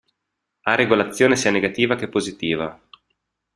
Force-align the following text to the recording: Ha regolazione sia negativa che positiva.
Ha 0.63 0.73
regolazione 0.73 1.35
sia 1.35 1.51
negativa 1.51 1.93
che 1.95 2.07
positiva. 2.09 2.81